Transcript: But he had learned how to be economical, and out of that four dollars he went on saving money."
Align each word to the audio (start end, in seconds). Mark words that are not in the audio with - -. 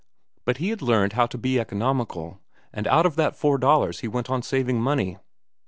But 0.45 0.57
he 0.57 0.69
had 0.69 0.81
learned 0.81 1.13
how 1.13 1.27
to 1.27 1.37
be 1.37 1.59
economical, 1.59 2.41
and 2.73 2.87
out 2.87 3.05
of 3.05 3.15
that 3.17 3.35
four 3.35 3.59
dollars 3.59 3.99
he 3.99 4.07
went 4.07 4.31
on 4.31 4.41
saving 4.41 4.81
money." 4.81 5.19